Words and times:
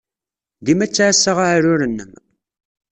Dima 0.65 0.85
ttɛassa 0.87 1.31
aɛrur-nnem. 1.43 2.11